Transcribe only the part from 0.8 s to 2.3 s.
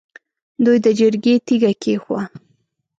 د جرګې تیګه کېښووه.